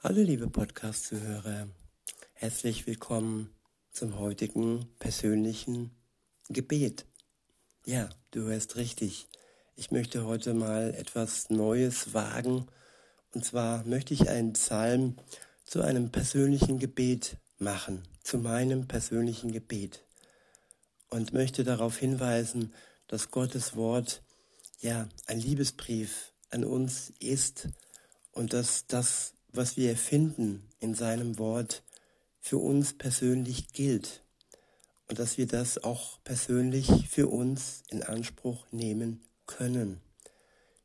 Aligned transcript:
Hallo 0.00 0.22
liebe 0.22 0.48
Podcast-Zuhörer, 0.48 1.66
herzlich 2.34 2.86
willkommen 2.86 3.50
zum 3.90 4.16
heutigen 4.16 4.86
persönlichen 5.00 5.90
Gebet. 6.48 7.04
Ja, 7.84 8.08
du 8.30 8.42
hörst 8.42 8.76
richtig. 8.76 9.26
Ich 9.74 9.90
möchte 9.90 10.24
heute 10.24 10.54
mal 10.54 10.94
etwas 10.94 11.50
Neues 11.50 12.14
wagen 12.14 12.68
und 13.34 13.44
zwar 13.44 13.84
möchte 13.86 14.14
ich 14.14 14.28
einen 14.28 14.52
Psalm 14.52 15.16
zu 15.64 15.82
einem 15.82 16.12
persönlichen 16.12 16.78
Gebet 16.78 17.36
machen, 17.58 18.04
zu 18.22 18.38
meinem 18.38 18.86
persönlichen 18.86 19.50
Gebet 19.50 20.04
und 21.10 21.32
möchte 21.32 21.64
darauf 21.64 21.98
hinweisen, 21.98 22.72
dass 23.08 23.32
Gottes 23.32 23.74
Wort 23.74 24.22
ja 24.78 25.08
ein 25.26 25.40
Liebesbrief 25.40 26.32
an 26.50 26.64
uns 26.64 27.12
ist 27.18 27.68
und 28.30 28.52
dass 28.52 28.86
das, 28.86 29.32
was 29.52 29.76
wir 29.76 29.96
finden 29.96 30.68
in 30.80 30.94
seinem 30.94 31.38
Wort, 31.38 31.82
für 32.40 32.58
uns 32.58 32.92
persönlich 32.92 33.72
gilt 33.72 34.22
und 35.08 35.18
dass 35.18 35.38
wir 35.38 35.46
das 35.46 35.82
auch 35.82 36.22
persönlich 36.24 37.08
für 37.08 37.28
uns 37.28 37.82
in 37.88 38.02
Anspruch 38.02 38.66
nehmen 38.70 39.22
können. 39.46 40.00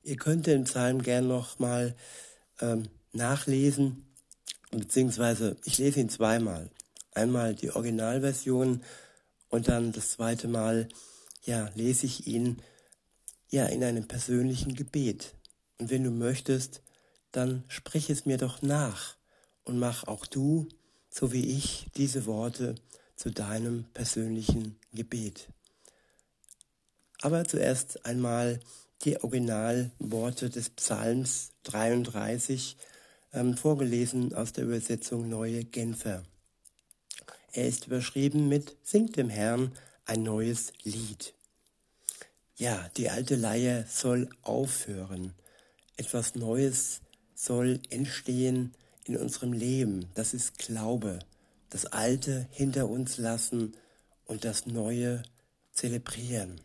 Ihr 0.01 0.17
könnt 0.17 0.47
den 0.47 0.65
Psalm 0.65 1.01
gern 1.01 1.27
noch 1.27 1.59
mal 1.59 1.95
ähm, 2.59 2.89
nachlesen, 3.11 4.05
beziehungsweise 4.71 5.57
ich 5.63 5.77
lese 5.77 5.99
ihn 5.99 6.09
zweimal. 6.09 6.69
Einmal 7.13 7.55
die 7.55 7.71
Originalversion 7.71 8.81
und 9.49 9.67
dann 9.67 9.91
das 9.91 10.11
zweite 10.11 10.47
Mal, 10.47 10.89
ja, 11.43 11.69
lese 11.75 12.05
ich 12.05 12.27
ihn 12.27 12.61
ja 13.49 13.65
in 13.67 13.83
einem 13.83 14.07
persönlichen 14.07 14.73
Gebet. 14.73 15.35
Und 15.77 15.91
wenn 15.91 16.03
du 16.03 16.11
möchtest, 16.11 16.81
dann 17.33 17.65
sprich 17.67 18.09
es 18.09 18.25
mir 18.25 18.37
doch 18.37 18.61
nach 18.61 19.17
und 19.65 19.77
mach 19.77 20.07
auch 20.07 20.25
du, 20.25 20.69
so 21.09 21.33
wie 21.33 21.57
ich, 21.57 21.87
diese 21.97 22.25
Worte 22.25 22.75
zu 23.15 23.31
deinem 23.31 23.85
persönlichen 23.93 24.79
Gebet. 24.93 25.49
Aber 27.21 27.43
zuerst 27.45 28.05
einmal 28.05 28.59
die 29.03 29.21
Originalworte 29.21 30.49
des 30.49 30.69
Psalms 30.69 31.51
33, 31.63 32.77
ähm, 33.33 33.57
vorgelesen 33.57 34.33
aus 34.33 34.53
der 34.53 34.65
Übersetzung 34.65 35.27
Neue 35.27 35.65
Genfer. 35.65 36.23
Er 37.51 37.67
ist 37.67 37.87
überschrieben 37.87 38.47
mit 38.47 38.75
Singt 38.83 39.17
dem 39.17 39.29
Herrn 39.29 39.71
ein 40.05 40.23
neues 40.23 40.73
Lied. 40.83 41.33
Ja, 42.55 42.89
die 42.97 43.09
alte 43.09 43.35
Leier 43.35 43.85
soll 43.87 44.29
aufhören. 44.41 45.33
Etwas 45.97 46.35
Neues 46.35 47.01
soll 47.43 47.79
entstehen 47.89 48.73
in 49.05 49.17
unserem 49.17 49.53
Leben. 49.53 50.07
Das 50.13 50.33
ist 50.33 50.57
Glaube. 50.57 51.19
Das 51.69 51.85
Alte 51.87 52.47
hinter 52.51 52.87
uns 52.87 53.17
lassen 53.17 53.75
und 54.25 54.45
das 54.45 54.65
Neue 54.65 55.23
zelebrieren. 55.73 56.61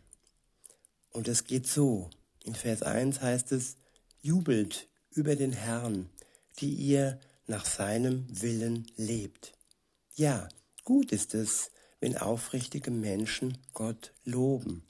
Und 1.11 1.27
es 1.27 1.45
geht 1.45 1.67
so. 1.67 2.09
In 2.43 2.55
Vers 2.55 2.83
1 2.83 3.21
heißt 3.21 3.51
es, 3.51 3.77
jubelt 4.21 4.87
über 5.11 5.35
den 5.35 5.53
Herrn, 5.53 6.09
die 6.59 6.73
ihr 6.73 7.19
nach 7.47 7.65
seinem 7.65 8.25
Willen 8.29 8.87
lebt. 8.95 9.53
Ja, 10.15 10.47
Gut 10.89 11.11
ist 11.11 11.35
es, 11.35 11.69
wenn 11.99 12.17
aufrichtige 12.17 12.89
Menschen 12.89 13.59
Gott 13.73 14.11
loben. 14.25 14.81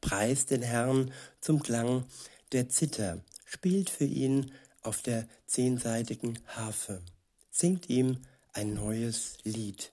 Preist 0.00 0.52
den 0.52 0.62
Herrn 0.62 1.12
zum 1.40 1.60
Klang 1.60 2.04
der 2.52 2.68
Zither, 2.68 3.20
spielt 3.44 3.90
für 3.90 4.04
ihn 4.04 4.52
auf 4.82 5.02
der 5.02 5.28
zehnseitigen 5.46 6.38
Harfe, 6.46 7.02
singt 7.50 7.88
ihm 7.88 8.18
ein 8.52 8.74
neues 8.74 9.38
Lied. 9.44 9.92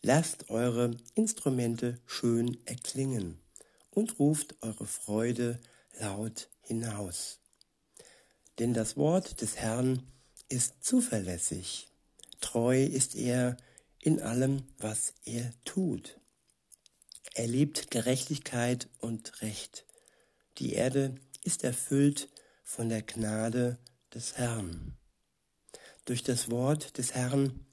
Lasst 0.00 0.50
eure 0.50 0.96
Instrumente 1.14 1.98
schön 2.06 2.58
erklingen 2.66 3.40
und 3.90 4.18
ruft 4.18 4.54
eure 4.62 4.86
Freude 4.86 5.58
laut 5.98 6.48
hinaus. 6.62 7.40
Denn 8.58 8.74
das 8.74 8.96
Wort 8.96 9.40
des 9.40 9.56
Herrn 9.56 10.02
ist 10.48 10.82
zuverlässig. 10.82 11.88
Treu 12.40 12.82
ist 12.82 13.14
er 13.14 13.56
in 14.00 14.20
allem, 14.20 14.62
was 14.78 15.14
er 15.24 15.52
tut. 15.64 16.20
Er 17.34 17.46
liebt 17.46 17.90
Gerechtigkeit 17.90 18.88
und 18.98 19.42
Recht. 19.42 19.84
Die 20.58 20.72
Erde 20.72 21.16
ist 21.44 21.64
erfüllt 21.64 22.28
von 22.64 22.88
der 22.88 23.02
Gnade 23.02 23.78
des 24.14 24.36
Herrn. 24.38 24.96
Durch 26.04 26.22
das 26.22 26.50
Wort 26.50 26.96
des 26.98 27.14
Herrn 27.14 27.66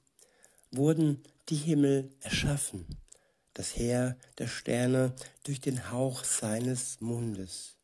wurden 0.72 1.24
die 1.50 1.56
Himmel 1.56 2.12
erschaffen, 2.22 2.86
das 3.54 3.76
Heer 3.76 4.18
der 4.38 4.48
Sterne 4.48 5.16
durch 5.44 5.62
den 5.62 5.92
Hauch 5.92 6.24
seines 6.24 7.00
Mundes. 7.00 7.78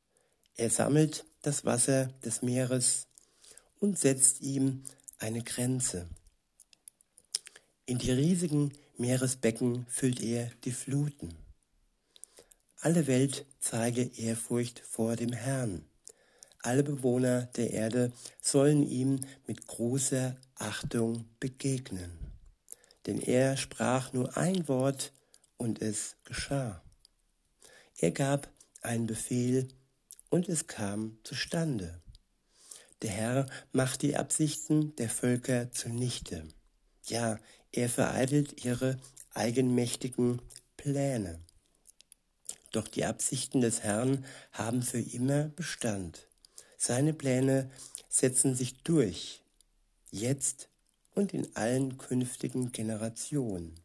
Er 0.56 0.70
sammelt 0.70 1.26
das 1.42 1.64
Wasser 1.66 2.08
des 2.26 2.42
Meeres 2.42 3.08
und 3.80 3.98
setzt 3.98 4.42
ihm 4.42 4.84
eine 5.18 5.44
Grenze. 5.44 6.10
In 7.86 7.98
die 7.98 8.12
riesigen 8.12 8.74
Meeresbecken 8.98 9.86
füllt 9.88 10.22
er 10.22 10.52
die 10.64 10.72
Fluten. 10.72 11.34
Alle 12.78 13.08
Welt 13.08 13.46
zeige 13.60 14.04
Ehrfurcht 14.04 14.80
vor 14.80 15.16
dem 15.16 15.34
Herrn. 15.34 15.86
Alle 16.64 16.84
Bewohner 16.84 17.48
der 17.56 17.72
Erde 17.72 18.12
sollen 18.42 18.84
ihm 18.84 19.22
mit 19.48 19.66
großer 19.68 20.36
Achtung 20.56 21.26
begegnen. 21.40 22.12
Denn 23.08 23.20
er 23.20 23.58
sprach 23.58 24.14
nur 24.14 24.38
ein 24.38 24.68
Wort 24.68 25.12
und 25.58 25.82
es 25.82 26.16
geschah. 26.24 26.84
Er 27.98 28.12
gab 28.12 28.52
einen 28.82 29.08
Befehl 29.08 29.68
und 30.30 30.50
es 30.50 30.68
kam 30.68 31.18
zustande. 31.24 32.02
Der 33.02 33.12
Herr 33.12 33.46
macht 33.72 34.04
die 34.04 34.16
Absichten 34.16 34.96
der 34.98 35.10
Völker 35.10 35.72
zunichte. 35.72 36.48
Ja, 37.08 37.40
er 37.72 37.90
vereitelt 37.90 38.64
ihre 38.64 39.00
eigenmächtigen 39.34 40.42
Pläne. 40.78 41.40
Doch 42.72 42.88
die 42.88 43.06
Absichten 43.06 43.62
des 43.62 43.82
Herrn 43.82 44.26
haben 44.52 44.84
für 44.84 45.00
immer 45.00 45.46
Bestand. 45.50 46.28
Seine 46.84 47.14
Pläne 47.14 47.70
setzen 48.10 48.56
sich 48.56 48.82
durch, 48.82 49.44
jetzt 50.10 50.68
und 51.14 51.32
in 51.32 51.56
allen 51.56 52.00
künftigen 52.00 52.72
Generationen. 52.72 53.76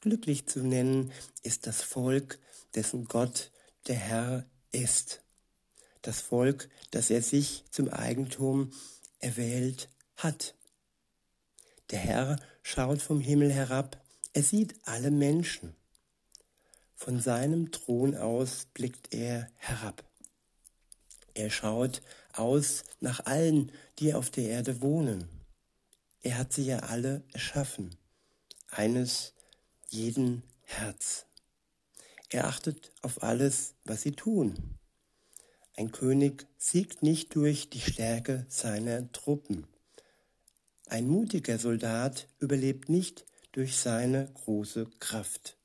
Glücklich 0.00 0.46
zu 0.46 0.60
nennen 0.60 1.12
ist 1.42 1.66
das 1.66 1.82
Volk, 1.82 2.38
dessen 2.74 3.08
Gott 3.08 3.50
der 3.88 3.96
Herr 3.96 4.46
ist. 4.72 5.20
Das 6.00 6.22
Volk, 6.22 6.70
das 6.92 7.10
er 7.10 7.20
sich 7.20 7.64
zum 7.70 7.90
Eigentum 7.90 8.72
erwählt 9.18 9.90
hat. 10.16 10.54
Der 11.90 11.98
Herr 11.98 12.40
schaut 12.62 13.02
vom 13.02 13.20
Himmel 13.20 13.52
herab, 13.52 14.02
er 14.32 14.44
sieht 14.44 14.76
alle 14.84 15.10
Menschen. 15.10 15.76
Von 16.94 17.20
seinem 17.20 17.70
Thron 17.70 18.16
aus 18.16 18.66
blickt 18.72 19.12
er 19.12 19.50
herab. 19.56 20.07
Er 21.38 21.50
schaut 21.50 22.02
aus 22.32 22.82
nach 22.98 23.24
allen, 23.26 23.70
die 24.00 24.12
auf 24.12 24.28
der 24.28 24.48
Erde 24.48 24.80
wohnen. 24.80 25.28
Er 26.20 26.36
hat 26.36 26.52
sie 26.52 26.64
ja 26.64 26.80
alle 26.80 27.22
erschaffen, 27.32 27.94
eines 28.72 29.34
jeden 29.88 30.42
Herz. 30.64 31.26
Er 32.28 32.48
achtet 32.48 32.90
auf 33.02 33.22
alles, 33.22 33.74
was 33.84 34.02
sie 34.02 34.10
tun. 34.10 34.80
Ein 35.76 35.92
König 35.92 36.44
siegt 36.56 37.04
nicht 37.04 37.36
durch 37.36 37.70
die 37.70 37.82
Stärke 37.82 38.44
seiner 38.48 39.12
Truppen. 39.12 39.68
Ein 40.86 41.06
mutiger 41.06 41.60
Soldat 41.60 42.26
überlebt 42.40 42.88
nicht 42.88 43.24
durch 43.52 43.76
seine 43.76 44.28
große 44.34 44.86
Kraft. 44.98 45.56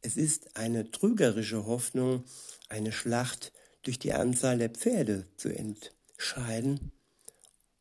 Es 0.00 0.16
ist 0.16 0.56
eine 0.56 0.90
trügerische 0.90 1.66
Hoffnung, 1.66 2.24
eine 2.70 2.92
Schlacht 2.92 3.52
durch 3.86 3.98
die 3.98 4.12
Anzahl 4.12 4.58
der 4.58 4.70
Pferde 4.70 5.26
zu 5.36 5.48
entscheiden, 5.48 6.92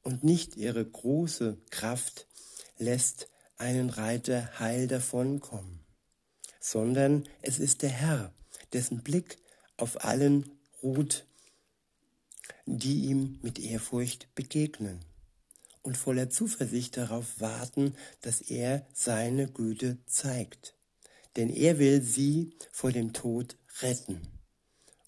und 0.05 0.23
nicht 0.23 0.55
ihre 0.55 0.85
große 0.85 1.57
Kraft 1.71 2.27
lässt 2.77 3.27
einen 3.57 3.89
Reiter 3.89 4.59
heil 4.59 4.87
davonkommen, 4.87 5.79
sondern 6.59 7.27
es 7.41 7.57
ist 7.57 7.81
der 7.81 7.89
Herr, 7.89 8.31
dessen 8.71 9.01
Blick 9.01 9.39
auf 9.77 10.05
allen 10.05 10.51
ruht, 10.83 11.25
die 12.67 13.05
ihm 13.05 13.39
mit 13.41 13.57
Ehrfurcht 13.57 14.33
begegnen 14.35 15.03
und 15.81 15.97
voller 15.97 16.29
Zuversicht 16.29 16.97
darauf 16.97 17.39
warten, 17.39 17.95
dass 18.21 18.41
er 18.41 18.85
seine 18.93 19.47
Güte 19.47 19.97
zeigt. 20.05 20.75
Denn 21.35 21.49
er 21.49 21.79
will 21.79 22.03
sie 22.03 22.55
vor 22.71 22.91
dem 22.91 23.11
Tod 23.11 23.57
retten 23.81 24.34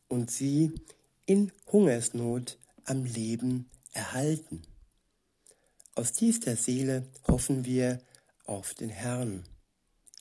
und 0.07 0.31
sie 0.31 0.73
in 1.25 1.51
Hungersnot 1.71 2.57
am 2.85 3.05
Leben 3.05 3.69
erhalten. 3.91 4.61
Aus 5.95 6.13
tiefster 6.13 6.55
Seele 6.55 7.07
hoffen 7.27 7.65
wir 7.65 7.99
auf 8.45 8.73
den 8.73 8.89
Herrn. 8.89 9.43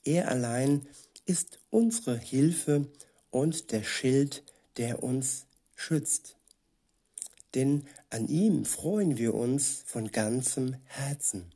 Er 0.03 0.29
allein 0.29 0.87
ist 1.25 1.59
unsere 1.69 2.17
Hilfe 2.17 2.87
und 3.29 3.71
der 3.71 3.83
Schild, 3.83 4.43
der 4.77 5.03
uns 5.03 5.45
schützt. 5.75 6.37
Denn 7.55 7.85
an 8.09 8.27
ihm 8.27 8.65
freuen 8.65 9.17
wir 9.17 9.33
uns 9.33 9.83
von 9.85 10.11
ganzem 10.11 10.75
Herzen 10.85 11.51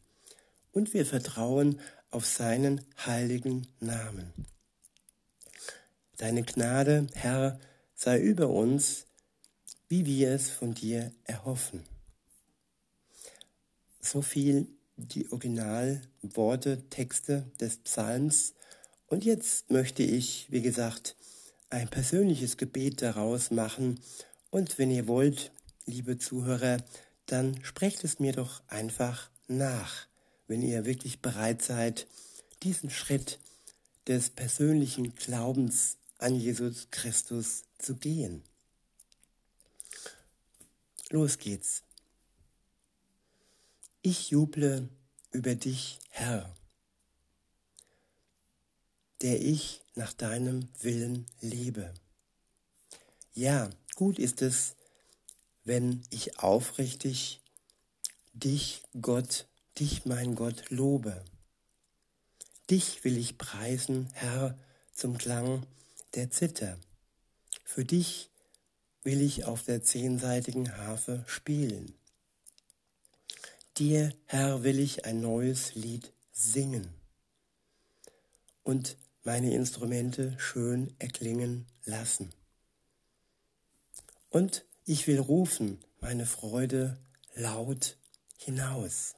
und 0.71 0.93
wir 0.93 1.05
vertrauen 1.05 1.79
auf 2.09 2.25
seinen 2.25 2.81
heiligen 3.05 3.67
Namen. 3.79 4.33
Deine 6.17 6.43
Gnade, 6.43 7.07
Herr, 7.13 7.59
sei 8.03 8.19
über 8.19 8.49
uns, 8.49 9.05
wie 9.87 10.07
wir 10.07 10.31
es 10.31 10.49
von 10.49 10.73
dir 10.73 11.11
erhoffen. 11.25 11.83
So 13.99 14.23
viel 14.23 14.67
die 14.97 15.31
Originalworte, 15.31 16.81
Texte 16.89 17.45
des 17.59 17.77
Psalms. 17.77 18.55
Und 19.05 19.23
jetzt 19.23 19.69
möchte 19.69 20.01
ich, 20.01 20.47
wie 20.49 20.63
gesagt, 20.63 21.15
ein 21.69 21.89
persönliches 21.89 22.57
Gebet 22.57 23.03
daraus 23.03 23.51
machen. 23.51 23.99
Und 24.49 24.79
wenn 24.79 24.89
ihr 24.89 25.07
wollt, 25.07 25.51
liebe 25.85 26.17
Zuhörer, 26.17 26.77
dann 27.27 27.63
sprecht 27.63 28.03
es 28.03 28.19
mir 28.19 28.33
doch 28.33 28.63
einfach 28.67 29.29
nach, 29.47 30.07
wenn 30.47 30.63
ihr 30.63 30.85
wirklich 30.85 31.21
bereit 31.21 31.61
seid, 31.61 32.07
diesen 32.63 32.89
Schritt 32.89 33.37
des 34.07 34.31
persönlichen 34.31 35.13
Glaubens 35.13 35.97
an 36.21 36.35
Jesus 36.35 36.87
Christus 36.91 37.63
zu 37.79 37.95
gehen. 37.95 38.43
Los 41.09 41.39
geht's. 41.39 41.83
Ich 44.01 44.29
juble 44.29 44.89
über 45.31 45.55
dich, 45.55 45.99
Herr, 46.09 46.55
der 49.21 49.41
ich 49.41 49.81
nach 49.95 50.13
deinem 50.13 50.69
Willen 50.81 51.25
lebe. 51.41 51.93
Ja, 53.33 53.69
gut 53.95 54.19
ist 54.19 54.41
es, 54.41 54.75
wenn 55.63 56.03
ich 56.09 56.39
aufrichtig 56.39 57.41
dich, 58.33 58.83
Gott, 58.99 59.47
dich, 59.79 60.05
mein 60.05 60.35
Gott, 60.35 60.69
lobe. 60.69 61.23
Dich 62.69 63.03
will 63.03 63.17
ich 63.17 63.37
preisen, 63.37 64.09
Herr, 64.13 64.57
zum 64.93 65.17
Klang 65.17 65.65
der 66.15 66.29
Zither. 66.29 66.77
Für 67.63 67.85
dich 67.85 68.29
will 69.03 69.21
ich 69.21 69.45
auf 69.45 69.63
der 69.63 69.81
zehnseitigen 69.81 70.77
Harfe 70.77 71.23
spielen. 71.27 71.93
Dir, 73.77 74.13
Herr, 74.25 74.63
will 74.63 74.79
ich 74.79 75.05
ein 75.05 75.21
neues 75.21 75.75
Lied 75.75 76.11
singen 76.31 76.93
und 78.63 78.97
meine 79.23 79.53
Instrumente 79.53 80.35
schön 80.39 80.93
erklingen 80.99 81.65
lassen. 81.85 82.33
Und 84.29 84.65
ich 84.85 85.07
will 85.07 85.19
rufen 85.19 85.79
meine 85.99 86.25
Freude 86.25 86.97
laut 87.35 87.97
hinaus. 88.37 89.15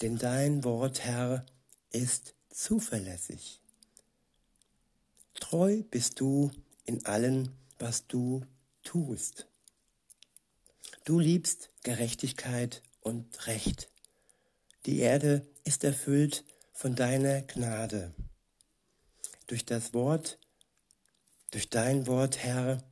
Denn 0.00 0.18
dein 0.18 0.64
Wort, 0.64 1.04
Herr, 1.04 1.46
ist 1.90 2.34
zuverlässig. 2.50 3.61
Treu 5.52 5.82
bist 5.82 6.18
du 6.18 6.50
in 6.86 7.04
allem, 7.04 7.50
was 7.78 8.06
du 8.06 8.40
tust. 8.84 9.48
Du 11.04 11.18
liebst 11.18 11.68
Gerechtigkeit 11.82 12.82
und 13.02 13.46
Recht. 13.46 13.90
Die 14.86 15.00
Erde 15.00 15.46
ist 15.64 15.84
erfüllt 15.84 16.46
von 16.72 16.94
deiner 16.94 17.42
Gnade. 17.42 18.14
Durch 19.46 19.66
das 19.66 19.92
Wort, 19.92 20.38
durch 21.50 21.68
dein 21.68 22.06
Wort, 22.06 22.38
Herr, 22.38 22.82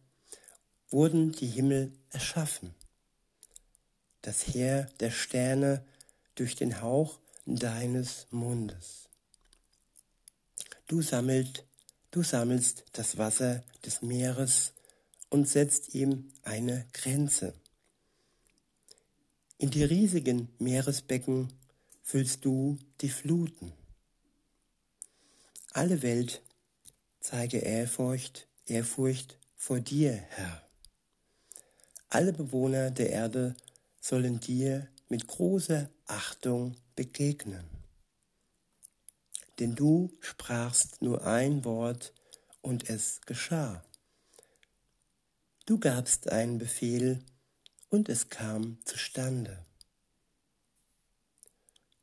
wurden 0.90 1.32
die 1.32 1.48
Himmel 1.48 1.94
erschaffen. 2.10 2.74
Das 4.20 4.46
Heer 4.46 4.84
der 5.00 5.12
Sterne 5.12 5.82
durch 6.34 6.56
den 6.56 6.82
Hauch 6.82 7.20
deines 7.46 8.26
Mundes. 8.30 9.08
Du 10.88 11.00
sammelst, 11.00 11.64
du 12.10 12.22
sammelst 12.22 12.84
das 12.92 13.18
Wasser 13.18 13.62
des 13.84 14.02
Meeres 14.02 14.72
und 15.28 15.48
setzt 15.48 15.94
ihm 15.94 16.30
eine 16.42 16.86
Grenze. 16.92 17.54
In 19.58 19.70
die 19.70 19.84
riesigen 19.84 20.48
Meeresbecken 20.58 21.52
füllst 22.02 22.44
du 22.44 22.78
die 23.00 23.10
Fluten. 23.10 23.72
Alle 25.72 26.02
Welt 26.02 26.42
zeige 27.20 27.58
Ehrfurcht, 27.58 28.48
Ehrfurcht 28.66 29.38
vor 29.54 29.80
dir, 29.80 30.12
Herr. 30.12 30.62
Alle 32.08 32.32
Bewohner 32.32 32.90
der 32.90 33.10
Erde 33.10 33.54
sollen 34.00 34.40
dir 34.40 34.88
mit 35.08 35.28
großer 35.28 35.90
Achtung 36.06 36.74
begegnen. 36.96 37.79
Denn 39.60 39.76
du 39.76 40.10
sprachst 40.20 41.02
nur 41.02 41.26
ein 41.26 41.64
Wort 41.66 42.14
und 42.62 42.88
es 42.88 43.20
geschah. 43.26 43.84
Du 45.66 45.78
gabst 45.78 46.32
einen 46.32 46.58
Befehl 46.58 47.22
und 47.90 48.08
es 48.08 48.30
kam 48.30 48.78
zustande. 48.86 49.66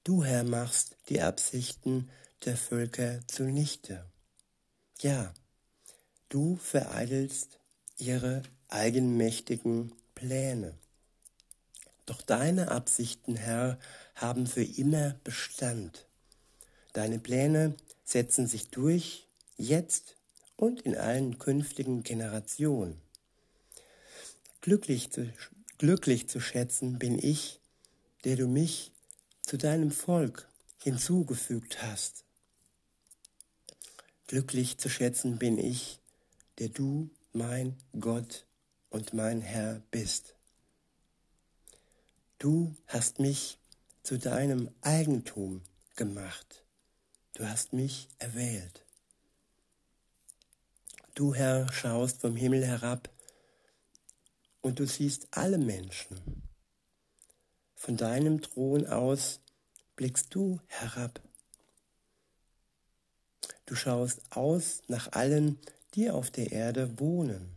Du, 0.04 0.24
Herr, 0.24 0.44
machst 0.44 0.98
die 1.09 1.21
Absichten 1.21 2.09
der 2.45 2.56
Völker 2.56 3.27
zunichte. 3.27 4.10
Ja, 5.00 5.33
du 6.30 6.57
vereitelst 6.57 7.60
ihre 7.98 8.44
eigenmächtigen 8.69 9.94
Pläne. 10.13 10.77
Doch 12.06 12.21
deine 12.21 12.71
Absichten, 12.71 13.36
Herr, 13.36 13.80
haben 14.15 14.48
für 14.48 14.63
immer 14.63 15.15
Bestand. 15.24 16.06
Deine 16.98 17.20
Pläne 17.20 17.76
setzen 18.06 18.48
sich 18.48 18.72
durch, 18.72 19.28
jetzt 19.56 20.16
und 20.56 20.82
in 20.82 20.98
allen 20.98 21.38
künftigen 21.38 22.02
Generationen. 22.02 23.00
Glücklich 24.62 25.12
zu, 25.12 25.32
glücklich 25.78 26.28
zu 26.28 26.40
schätzen 26.40 26.98
bin 26.98 27.20
ich, 27.20 27.62
der 28.24 28.36
du 28.36 28.48
mich 28.48 28.94
zu 29.44 29.60
deinem 29.60 29.92
Volk 29.92 30.50
hinzugefügt 30.82 31.84
hast. 31.84 32.24
Glücklich 34.25 34.80
zu 34.80 34.89
schätzen 34.89 35.38
bin 35.38 35.60
ich, 35.60 36.00
der 36.58 36.70
du 36.70 37.12
mein 37.32 37.77
Gott 38.00 38.48
und 38.89 39.13
mein 39.13 39.42
Herr 39.42 39.84
bist. 39.92 40.34
Du 42.39 42.75
hast 42.88 43.20
mich 43.20 43.60
zu 44.01 44.18
deinem 44.18 44.72
Eigentum 44.82 45.62
gemacht. 45.96 46.63
Du 47.38 47.48
hast 47.48 47.72
mich 47.72 48.10
erwählt. 48.17 48.84
Du, 51.13 51.36
Herr, 51.36 51.72
schaust 51.72 52.22
vom 52.22 52.36
Himmel 52.36 52.65
herab 52.65 53.12
und 54.62 54.79
du 54.79 54.88
siehst 54.88 55.27
alle 55.29 55.60
Menschen. 55.60 56.41
Von 57.75 57.96
deinem 57.96 58.41
Thron 58.41 58.88
aus 58.88 59.39
blickst 59.96 60.34
du 60.34 60.60
herab. 60.65 61.22
Du 63.67 63.75
schaust 63.75 64.24
aus 64.32 64.82
nach 64.88 65.12
allen, 65.12 65.60
die 65.94 66.10
auf 66.10 66.32
der 66.32 66.51
Erde 66.51 67.00
wohnen. 67.00 67.56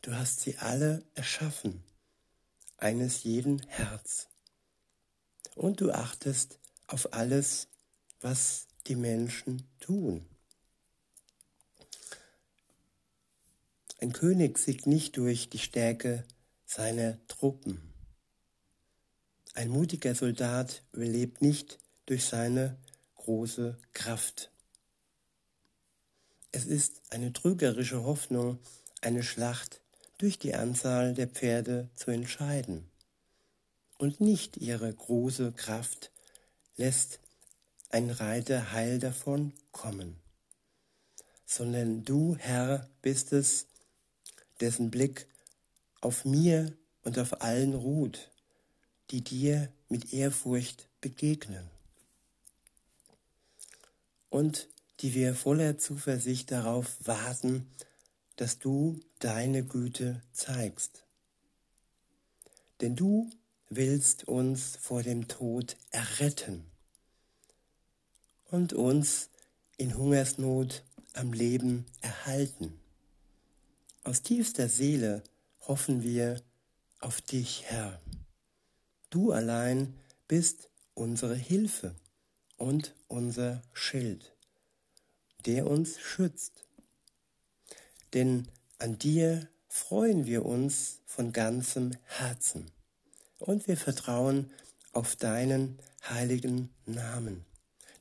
Du 0.00 0.16
hast 0.16 0.40
sie 0.40 0.58
alle 0.58 1.04
erschaffen, 1.14 1.84
eines 2.76 3.22
jeden 3.22 3.60
Herz. 3.68 4.26
Und 5.54 5.80
du 5.80 5.92
achtest 5.92 6.58
auf 6.88 7.12
alles, 7.12 7.68
was 8.22 8.66
die 8.86 8.96
Menschen 8.96 9.68
tun. 9.80 10.26
Ein 14.00 14.12
König 14.12 14.58
siegt 14.58 14.86
nicht 14.86 15.16
durch 15.16 15.48
die 15.48 15.58
Stärke 15.58 16.24
seiner 16.64 17.24
Truppen. 17.28 17.92
Ein 19.54 19.68
mutiger 19.68 20.14
Soldat 20.14 20.82
überlebt 20.92 21.42
nicht 21.42 21.78
durch 22.06 22.24
seine 22.24 22.76
große 23.16 23.78
Kraft. 23.92 24.50
Es 26.50 26.64
ist 26.64 27.02
eine 27.10 27.32
trügerische 27.32 28.02
Hoffnung, 28.02 28.58
eine 29.00 29.22
Schlacht 29.22 29.80
durch 30.18 30.38
die 30.38 30.54
Anzahl 30.54 31.14
der 31.14 31.28
Pferde 31.28 31.88
zu 31.94 32.10
entscheiden. 32.10 32.90
Und 33.98 34.20
nicht 34.20 34.56
ihre 34.56 34.92
große 34.92 35.52
Kraft 35.52 36.10
lässt 36.76 37.20
ein 37.92 38.10
Reiter 38.10 38.72
heil 38.72 38.98
davon 38.98 39.52
kommen, 39.70 40.16
sondern 41.46 42.04
du, 42.04 42.36
Herr, 42.36 42.88
bist 43.02 43.32
es, 43.32 43.66
dessen 44.60 44.90
Blick 44.90 45.26
auf 46.00 46.24
mir 46.24 46.76
und 47.04 47.18
auf 47.18 47.42
allen 47.42 47.74
ruht 47.74 48.32
die 49.12 49.22
dir 49.22 49.70
mit 49.90 50.14
Ehrfurcht 50.14 50.88
begegnen 51.02 51.68
und 54.30 54.68
die 55.00 55.14
wir 55.14 55.34
voller 55.34 55.76
Zuversicht 55.78 56.50
darauf 56.50 56.96
warten, 57.04 57.70
dass 58.36 58.58
du 58.58 59.00
deine 59.18 59.64
Güte 59.64 60.22
zeigst. 60.32 61.04
Denn 62.80 62.96
du 62.96 63.28
willst 63.68 64.26
uns 64.26 64.76
vor 64.80 65.02
dem 65.02 65.28
Tod 65.28 65.76
erretten 65.90 66.71
und 68.52 68.74
uns 68.74 69.30
in 69.78 69.96
Hungersnot 69.96 70.84
am 71.14 71.32
Leben 71.32 71.86
erhalten. 72.02 72.78
Aus 74.04 74.22
tiefster 74.22 74.68
Seele 74.68 75.24
hoffen 75.62 76.02
wir 76.02 76.40
auf 77.00 77.22
dich, 77.22 77.64
Herr. 77.64 78.00
Du 79.08 79.32
allein 79.32 79.98
bist 80.28 80.68
unsere 80.94 81.34
Hilfe 81.34 81.94
und 82.58 82.94
unser 83.08 83.62
Schild, 83.72 84.34
der 85.46 85.66
uns 85.66 85.98
schützt. 85.98 86.66
Denn 88.12 88.48
an 88.78 88.98
dir 88.98 89.48
freuen 89.68 90.26
wir 90.26 90.44
uns 90.44 91.00
von 91.06 91.32
ganzem 91.32 91.92
Herzen 92.04 92.70
und 93.38 93.66
wir 93.66 93.78
vertrauen 93.78 94.50
auf 94.92 95.16
deinen 95.16 95.78
heiligen 96.06 96.68
Namen. 96.84 97.46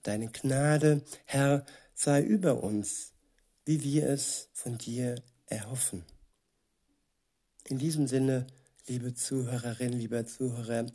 Deine 0.04 0.30
Gnade, 0.30 1.02
Herr, 1.26 1.66
sei 1.94 2.24
über 2.24 2.64
uns, 2.64 3.14
wie 3.66 3.84
wir 3.84 4.10
es 4.10 4.50
von 4.54 4.78
dir 4.78 5.16
erhoffen. 5.46 6.04
In 7.66 7.78
diesem 7.78 8.08
Sinne, 8.08 8.48
liebe 8.88 9.14
Zuhörerin, 9.14 9.94
lieber 9.94 10.26
Zuhörer, 10.26 10.88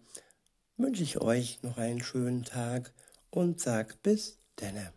wünsche 0.77 1.05
ich 1.05 1.21
euch 1.21 1.63
noch 1.63 1.79
einen 1.79 2.03
schönen 2.03 2.45
Tag 2.45 2.93
und 3.31 3.61
sag 3.61 4.03
bis 4.03 4.39
denne. 4.61 4.93